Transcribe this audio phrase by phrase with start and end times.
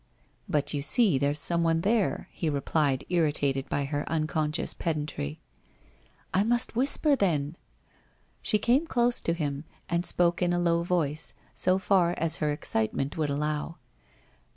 [0.49, 5.39] 'But, you see there's someone there?' he replied irri tated by her unconscious pedantry.
[5.85, 7.55] * I must whisper, then/
[8.41, 12.49] She came close to him and spoke in a low voice, so far as her
[12.49, 13.75] excitement would allow.